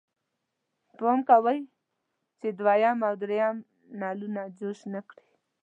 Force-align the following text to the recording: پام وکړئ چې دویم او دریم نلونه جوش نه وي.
پام 0.97 1.19
وکړئ 1.27 1.59
چې 2.39 2.47
دویم 2.59 2.97
او 3.07 3.13
دریم 3.23 3.55
نلونه 3.99 4.41
جوش 4.57 4.79
نه 4.93 4.99
وي. 5.05 5.17